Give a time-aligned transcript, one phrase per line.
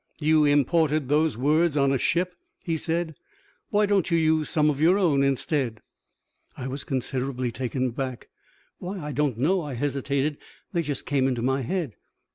[0.19, 3.13] "You imported those words on a ship," he said.
[3.69, 5.79] "Why don't you use some of your own instead?"
[6.57, 8.27] I was considerably taken aback.
[8.79, 10.39] "Why, I don't know," I hesitated.
[10.73, 11.93] "They just came into my head."